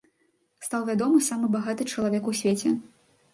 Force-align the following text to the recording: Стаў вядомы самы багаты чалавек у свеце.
Стаў 0.67 0.87
вядомы 0.87 1.19
самы 1.27 1.49
багаты 1.57 1.87
чалавек 1.93 2.23
у 2.33 2.35
свеце. 2.41 2.75